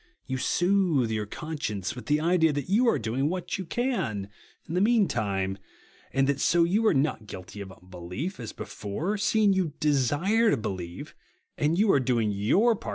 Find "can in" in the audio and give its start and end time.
3.65-4.73